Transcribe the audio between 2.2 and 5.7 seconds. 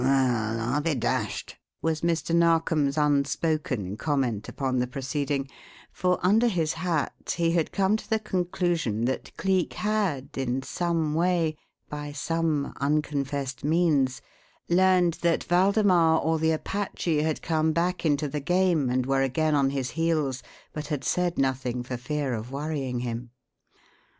Narkom's unspoken comment upon the proceeding